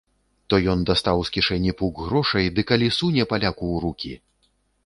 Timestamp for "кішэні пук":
1.35-2.01